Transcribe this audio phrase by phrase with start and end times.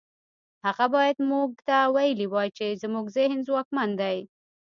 [0.65, 4.17] هغه بايد موږ ته ويلي وای چې زموږ ذهن ځواکمن دی.